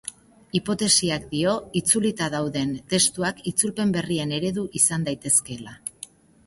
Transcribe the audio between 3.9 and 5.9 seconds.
berrien eredu izan daitezkeela.